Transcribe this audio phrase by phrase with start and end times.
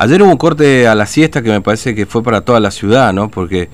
[0.00, 2.70] Ayer hubo un corte a la siesta que me parece que fue para toda la
[2.70, 3.30] ciudad, ¿no?
[3.30, 3.68] Porque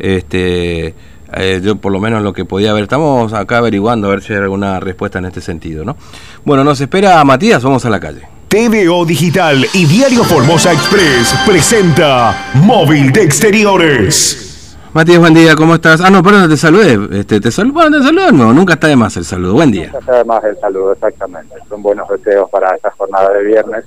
[0.00, 0.92] este
[1.34, 4.32] eh, yo por lo menos lo que podía ver, estamos acá averiguando a ver si
[4.32, 5.96] hay alguna respuesta en este sentido, ¿no?
[6.44, 8.22] Bueno, nos espera Matías, vamos a la calle.
[8.48, 14.47] TVO Digital y Diario Formosa Express presenta Móvil de Exteriores.
[14.94, 16.00] Matías, buen día, ¿cómo estás?
[16.00, 17.20] Ah, no, perdón, te saludé.
[17.20, 19.52] Este, te saludo, bueno, te saludo nunca está de más el saludo.
[19.52, 19.86] Buen día.
[19.86, 21.54] Nunca está de más el saludo, exactamente.
[21.68, 23.84] Son buenos deseos para esta jornada de viernes.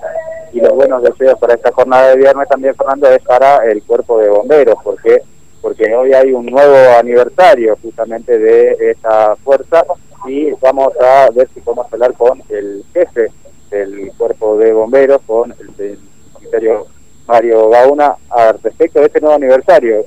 [0.54, 4.20] Y los buenos deseos para esta jornada de viernes también, Fernando, es para el cuerpo
[4.20, 5.22] de bomberos, porque
[5.62, 9.84] porque hoy hay un nuevo aniversario justamente de esta fuerza
[10.28, 13.28] y vamos a ver si podemos hablar con el jefe
[13.70, 15.98] del cuerpo de bomberos, con el
[16.40, 16.88] Ministerio
[17.28, 20.04] Mario Gauna, al respecto de este nuevo aniversario.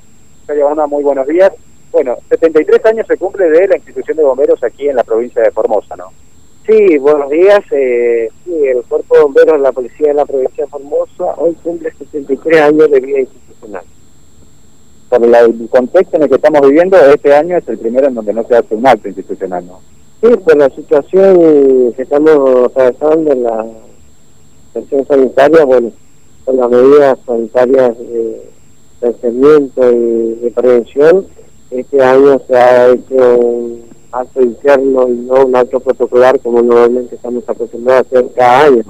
[0.46, 1.52] Mario Gauna, muy buenos días.
[1.92, 5.50] Bueno, 73 años se cumple de la institución de bomberos aquí en la provincia de
[5.50, 6.12] Formosa, ¿no?
[6.66, 7.60] Sí, buenos días.
[7.70, 11.54] Eh, sí, el cuerpo de bomberos de la policía de la provincia de Formosa hoy
[11.62, 13.84] cumple 73 años de vida institucional
[15.08, 18.32] por el contexto en el que estamos viviendo, este año es el primero en donde
[18.32, 19.80] no se hace un acto institucional, ¿no?
[20.20, 23.66] Sí, por la situación que estamos atravesando en la
[24.72, 25.92] situación sanitaria, bueno,
[26.44, 28.53] con las medidas sanitarias de
[29.00, 31.26] tratamiento y de prevención,
[31.70, 37.16] este año se ha hecho un acto interno y no un acto protocolar como normalmente
[37.16, 38.84] estamos acostumbrados a hacer cada año.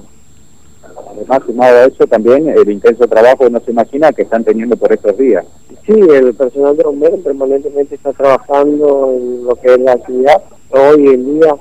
[1.10, 4.92] Además, sumado a eso, también el intenso trabajo no se imagina que están teniendo por
[4.92, 5.44] estos días.
[5.86, 10.42] Sí, el personal de bomberos permanentemente está trabajando en lo que es la actividad.
[10.70, 11.56] Hoy en día,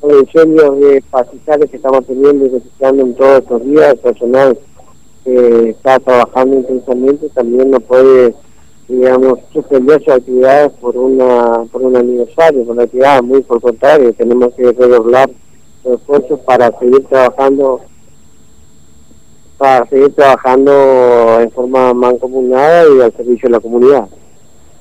[0.00, 3.98] con los incendios de pastizales que estamos teniendo y registrando en todos estos días, el
[3.98, 4.58] personal
[5.28, 8.34] que está trabajando intensamente también no puede,
[8.88, 14.12] digamos, suspender sus actividades por una por un aniversario, por una actividad muy por contrario,
[14.14, 15.30] tenemos que redoblar
[15.84, 17.80] los esfuerzos para seguir trabajando
[19.58, 24.04] para seguir trabajando en forma mancomunada y al servicio de la comunidad.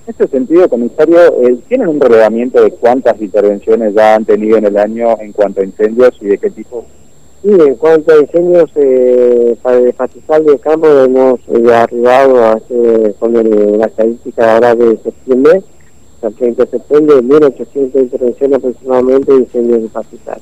[0.06, 4.66] En este sentido, comisario, eh, ¿tienen un relevamiento de cuántas intervenciones ya han tenido en
[4.66, 6.86] el año en cuanto a incendios y de qué tipo?
[7.48, 12.60] Sí, en cuanto a incendios eh, para el pastizal de campo hemos eh, arribado a
[13.20, 15.64] con el, la estadística ahora de septiembre,
[16.24, 20.42] el 30 de septiembre, 1.800 intervenciones aproximadamente de incendios de pastizal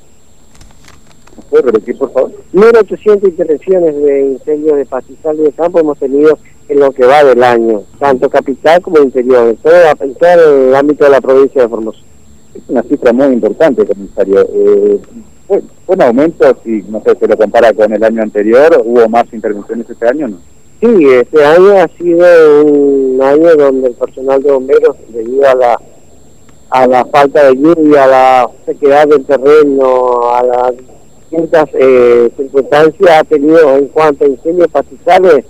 [1.52, 2.32] puede repetir, por favor?
[2.54, 6.40] 1.800 intervenciones de incendios de pastizal de campo hemos tenido
[6.70, 11.06] en lo que va del año, tanto capital como interior, en todo, en el ámbito
[11.06, 12.00] de la provincia de Formosa.
[12.56, 14.42] Es una cifra muy importante, comisario.
[14.52, 15.00] Eh,
[15.48, 19.26] fue, un aumento, si no sé, se lo compara con el año anterior, ¿hubo más
[19.32, 20.38] intervenciones este año no?
[20.82, 25.80] Sí, este año ha sido un año donde el personal de bomberos, debido a la
[26.72, 30.74] a la falta de lluvia, a la sequedad del terreno, a la
[31.30, 35.46] distintas eh, circunstancias ha tenido en cuanto a incendios pastizales,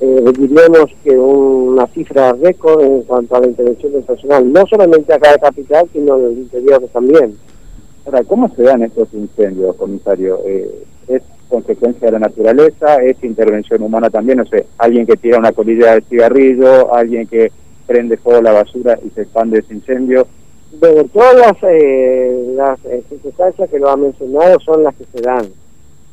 [0.00, 5.12] eh, diríamos que una cifra récord en cuanto a la intervención del personal, no solamente
[5.12, 7.36] acá de capital, sino en el interior también.
[8.06, 10.40] Ahora, ¿cómo se dan estos incendios, comisario?
[10.46, 12.96] Eh, ¿Es consecuencia de la naturaleza?
[13.02, 14.38] ¿Es intervención humana también?
[14.38, 17.50] No sé, alguien que tira una colilla de cigarrillo, alguien que
[17.86, 20.26] prende fuego la basura y se expande ese incendio
[20.72, 25.20] de todas las, eh, las eh, circunstancias que lo ha mencionado son las que se
[25.20, 25.46] dan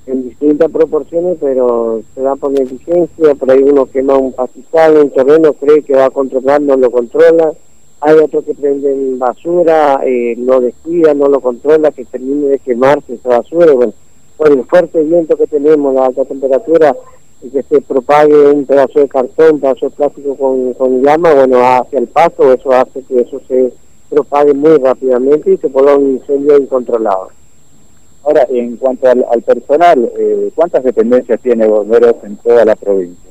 [0.08, 5.10] en distintas proporciones, pero se da por negligencia, por ahí uno quema un pastizal, un
[5.12, 7.52] terreno, cree que va a controlar, no lo controla,
[8.00, 13.16] hay otro que prende basura, eh, lo descuida, no lo controla, que termine de quemarse
[13.16, 13.94] esa basura, bueno,
[14.38, 16.96] por el fuerte viento que tenemos, la alta temperatura,
[17.42, 21.34] y que se propague un pedazo de cartón, un pedazo de plástico con, con llama,
[21.34, 23.74] bueno, hacia el paso, eso hace que eso se
[24.10, 27.30] propague muy rápidamente y se ponga un incendio incontrolado.
[28.24, 33.27] Ahora, en cuanto al, personal, eh, ¿cuántas dependencias tiene bomberos en toda la provincia?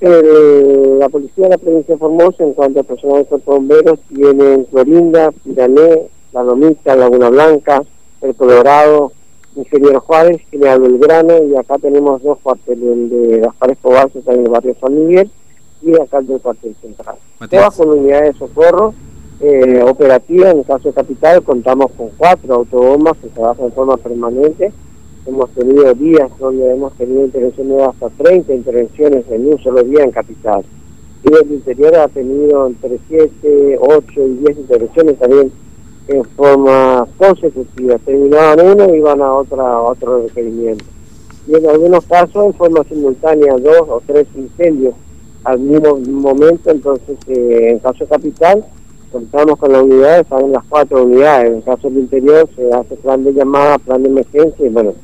[0.00, 4.66] La policía de la provincia de Formosa, en cuanto al personal de bomberos, tiene en
[4.66, 7.82] Florinda, Pirané, La Lomita, Laguna Blanca,
[8.20, 9.12] El Colorado,
[9.56, 14.48] Ingeniero Juárez, General Belgrano, y acá tenemos dos cuarteles, el de Gaspar Escobar, en el
[14.50, 15.30] barrio San Miguel,
[15.82, 17.16] y acá el del cuartel central.
[17.48, 18.94] Todas con unidades de socorro,
[19.40, 23.96] eh, operativa, en el caso de Capital contamos con cuatro autobombas que trabajan en forma
[23.98, 24.72] permanente.
[25.26, 30.04] Hemos tenido días donde hemos tenido intervenciones de hasta 30 intervenciones en un solo día
[30.04, 30.64] en Capital.
[31.24, 35.50] Y el interior ha tenido entre 7, 8 y 10 intervenciones también
[36.06, 37.98] en forma consecutiva.
[37.98, 40.84] Terminaban uno y iban a, otra, otro requerimiento.
[41.48, 44.94] Y en algunos casos en forma simultánea dos o tres incendios
[45.42, 48.64] al mismo momento, entonces eh, en caso Capital
[49.10, 51.52] contamos con las unidades, salen las cuatro unidades.
[51.52, 54.94] En caso del interior se hace plan de llamada, plan de emergencia y bueno,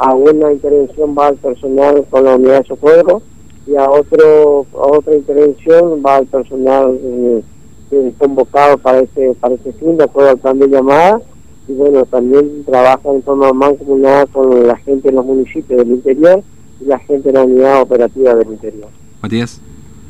[0.00, 3.20] a una intervención va el personal con la unidad de socorro
[3.66, 7.42] y y a otro a otra intervención va el personal eh,
[7.90, 11.20] eh, convocado para ese para ese fin de acuerdo al plan de llamada
[11.68, 16.42] y bueno también trabaja en forma mancomunada con la gente de los municipios del interior
[16.80, 18.88] y la gente de la unidad operativa del interior.
[19.20, 19.60] Matías.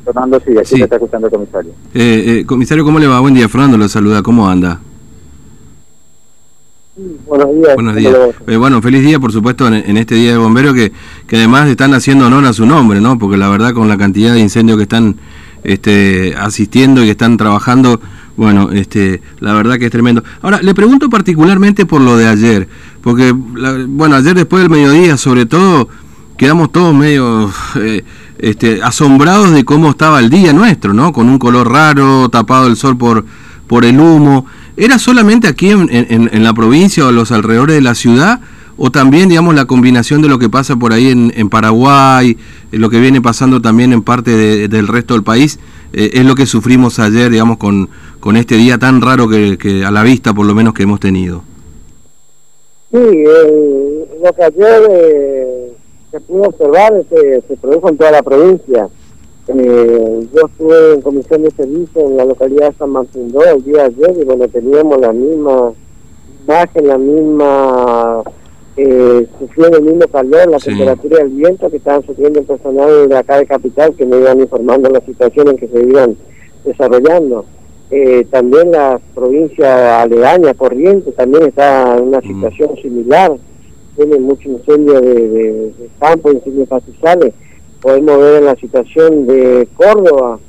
[0.05, 0.81] Fernando, sí, aquí sí.
[0.81, 1.71] está escuchando el comisario.
[1.93, 3.19] Eh, eh, comisario, ¿cómo le va?
[3.19, 4.79] Buen día, Fernando, lo saluda, ¿cómo anda?
[6.95, 7.75] Buenos días.
[7.75, 8.15] Buenos días.
[8.47, 10.91] Eh, bueno, feliz día, por supuesto, en, este Día de Bombero, que,
[11.27, 13.17] que además están haciendo honor a su nombre, ¿no?
[13.17, 15.17] Porque la verdad, con la cantidad de incendios que están
[15.63, 18.01] este, asistiendo y que están trabajando,
[18.35, 20.23] bueno, este, la verdad que es tremendo.
[20.41, 22.67] Ahora, le pregunto particularmente por lo de ayer,
[23.01, 25.89] porque, bueno, ayer después del mediodía, sobre todo,
[26.37, 28.03] quedamos todos medio eh,
[28.39, 31.13] este, asombrados de cómo estaba el día nuestro, ¿no?
[31.13, 33.25] Con un color raro, tapado el sol por,
[33.67, 34.45] por el humo.
[34.81, 38.39] ¿Era solamente aquí en, la provincia o los alrededores de la ciudad?
[38.77, 42.35] ¿O también, digamos, la combinación de lo que pasa por ahí en, en Paraguay,
[42.71, 45.59] lo que viene pasando también en parte del resto del país,
[45.93, 47.89] eh, es lo que sufrimos ayer, digamos, con,
[48.35, 51.43] este día tan raro que, que, a la vista, por lo menos, que hemos tenido?
[52.89, 55.73] Sí, eh, lo que ayer eh,
[56.09, 58.87] se pudo observar se, se produjo en toda la provincia.
[59.53, 63.89] Eh, yo estuve en comisión de servicio en la localidad de San Martín el día
[63.89, 65.73] de ayer y bueno, teníamos la misma
[66.45, 68.23] imagen, la misma,
[68.77, 73.09] eh, sufriendo el mismo calor, la temperatura y el viento que estaban sufriendo el personal
[73.09, 76.15] de acá de Capital que me iban informando la situación en que se iban
[76.63, 77.45] desarrollando.
[77.89, 82.23] Eh, también la provincia aledaña, Corriente, también está en una mm.
[82.23, 83.37] situación similar
[83.95, 87.33] tiene mucho incendio de, de, de campo, incendios pastizales.
[87.81, 90.39] Podemos ver en la situación de Córdoba,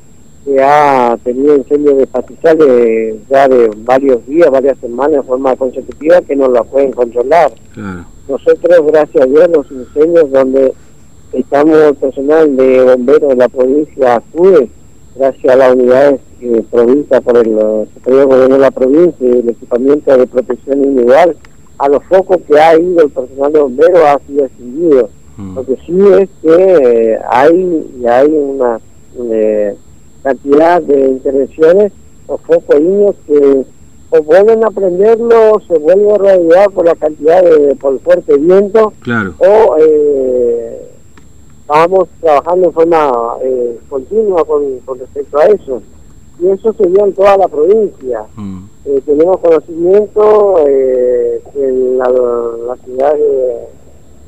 [0.45, 6.21] que ha tenido incendios de pastizales ya de varios días, varias semanas de forma consecutiva,
[6.21, 7.53] que no la pueden controlar.
[8.29, 10.73] Nosotros, gracias a Dios, los incendios donde
[11.33, 14.69] estamos el personal de bomberos de la provincia acude,
[15.17, 19.49] gracias a las unidades eh, provincia por el Superior Gobierno de la provincia y el
[19.49, 21.37] equipamiento de protección individual,
[21.79, 25.09] a los focos que ha ido el personal de bomberos ha sido extinguido.
[25.37, 25.55] Mm.
[25.55, 28.81] Lo que sí es que eh, hay, hay una
[29.31, 29.77] eh,
[30.23, 31.93] cantidad de intervenciones
[32.27, 33.65] o focos niños que
[34.15, 38.37] o vuelven a prenderlo, se vuelve a rodear por la cantidad de, por el fuerte
[38.37, 39.33] viento, claro.
[39.39, 40.83] o eh,
[41.67, 43.11] vamos trabajando en forma
[43.43, 45.83] eh, continua con, con respecto a eso.
[46.41, 48.25] Y eso se dio en toda la provincia.
[48.37, 48.65] Mm.
[48.85, 53.69] Eh, tenemos conocimiento eh, en la, ciudad de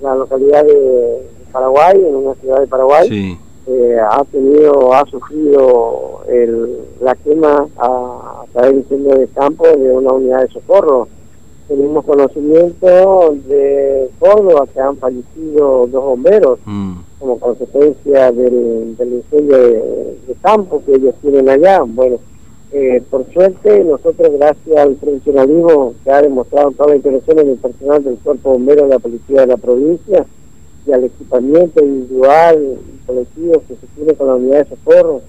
[0.02, 6.80] la localidad de Paraguay, en una ciudad de Paraguay, eh, ha tenido, ha sufrido el,
[7.00, 11.08] la quema a, través del incendio de campo de una unidad de socorro.
[11.68, 16.94] Tenemos conocimiento de Córdoba que han fallecido dos bomberos mm.
[17.18, 21.82] como consecuencia del, del incendio de, de campo que ellos tienen allá.
[21.86, 22.18] Bueno,
[22.76, 28.02] eh, por suerte, nosotros, gracias al profesionalismo que ha demostrado todas las intervenciones del personal
[28.02, 30.26] del Cuerpo Bombero de la Policía de la provincia
[30.84, 35.22] y al equipamiento individual y colectivo que se tiene con la unidad de socorro,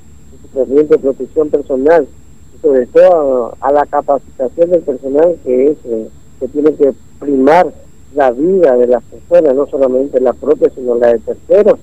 [0.56, 2.07] el de protección personal,
[2.56, 6.09] y sobre todo a, la capacitación del personal que es eh,
[6.39, 7.71] que tiene que primar
[8.15, 11.77] la vida de las personas, no solamente la propia, sino la de terceros,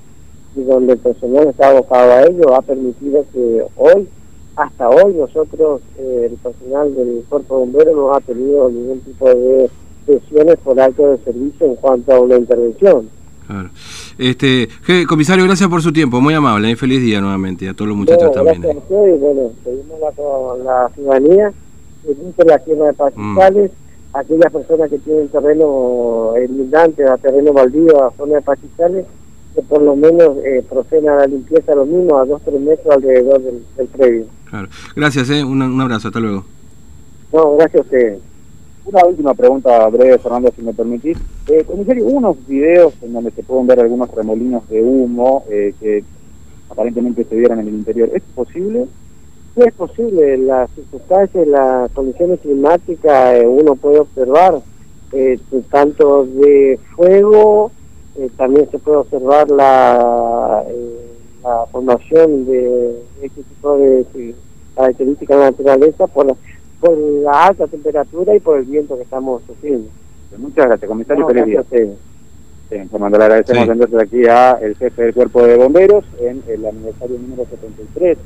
[0.57, 4.09] y donde el personal está abocado a ello, ha permitido que hoy
[4.57, 9.29] hasta hoy nosotros, eh, el personal del cuerpo de bomberos no ha tenido ningún tipo
[9.29, 9.71] de
[10.05, 13.09] presiones por alto de servicio en cuanto a una intervención.
[13.47, 13.71] Claro.
[14.19, 14.69] Este,
[15.09, 18.33] comisario, gracias por su tiempo, muy amable, y feliz día nuevamente a todos los muchachos
[18.33, 18.61] también.
[18.61, 21.53] Gracias a usted, y bueno, pedimos la, la ciudadanía,
[22.07, 24.17] evite la quema de pastizales, mm.
[24.17, 29.07] aquellas personas que tienen terreno lindante, a terreno baldío, a zona de pastizales,
[29.55, 32.61] que por lo menos eh, procedan a la limpieza lo mismo a dos o tres
[32.61, 34.27] metros alrededor del, del predio.
[34.53, 34.69] Claro.
[34.95, 35.43] Gracias, eh.
[35.43, 36.45] un, un, abrazo, hasta luego.
[37.33, 38.19] No, gracias usted.
[38.85, 41.17] Una última pregunta breve, Fernando, si me permitís.
[41.49, 46.05] Eh, comisario, unos videos en donde se pueden ver algunos remolinos de humo eh, que
[46.69, 48.11] aparentemente se vieron en el interior.
[48.13, 48.85] ¿Es posible?
[49.55, 50.37] Sí, es posible.
[50.37, 54.61] Las circunstancias, las condiciones climáticas, eh, uno puede observar
[55.13, 55.41] eh,
[55.71, 57.71] tanto de fuego,
[58.17, 61.12] eh, también se puede observar la, eh,
[61.43, 64.35] la formación de este tipo de,
[64.75, 66.35] características de la naturaleza por la,
[66.81, 69.89] por la alta temperatura y por el viento que estamos sufriendo.
[70.39, 71.27] Muchas gracias, comisario.
[71.27, 71.65] Feliz día.
[71.71, 76.65] Sí, Fernando, le agradecemos entonces aquí a el jefe del Cuerpo de Bomberos en el
[76.65, 78.17] aniversario número 73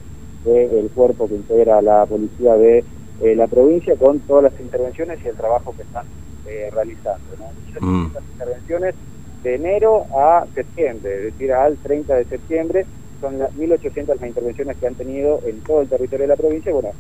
[0.45, 2.85] del cuerpo que integra la policía de
[3.23, 6.07] eh, la provincia con todas las intervenciones y el trabajo que están
[6.47, 7.25] eh, realizando.
[7.41, 7.87] ¿no?
[7.87, 8.13] Mm.
[8.33, 8.95] intervenciones
[9.43, 12.87] de enero a septiembre, es decir, al 30 de septiembre,
[13.21, 16.73] son las 1.800 las intervenciones que han tenido en todo el territorio de la provincia,
[16.73, 16.91] bueno,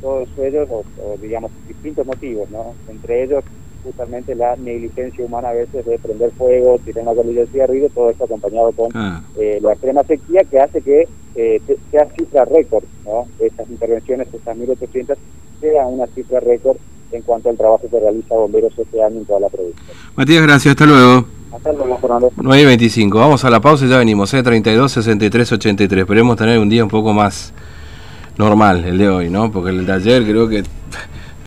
[0.00, 0.84] todos ellos, o,
[1.20, 2.74] digamos, distintos motivos, ¿no?
[2.88, 3.44] Entre ellos,
[3.82, 8.10] justamente la negligencia humana a veces de prender fuego, tirar una colilla de cigarrillo, todo
[8.10, 9.22] esto acompañado con ah.
[9.38, 13.26] eh, la extrema sequía que hace que eh, sea cifra récord, ¿no?
[13.38, 15.16] Estas intervenciones, estas 1.800,
[15.60, 16.76] sea una cifra récord
[17.12, 19.82] en cuanto al trabajo que realiza Bomberos este año en toda la provincia.
[20.16, 21.26] Matías, gracias, hasta luego.
[21.56, 22.30] Hasta luego, Fernando.
[22.36, 24.42] 9.25, vamos a la pausa y ya venimos, ¿eh?
[24.42, 26.00] 32, 63, 83.
[26.02, 27.52] Esperemos tener un día un poco más
[28.36, 29.50] normal el de hoy, ¿no?
[29.50, 30.64] Porque el de ayer creo que